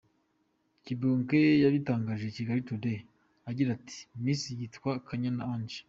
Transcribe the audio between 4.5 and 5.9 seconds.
yitwa Kanyana angel.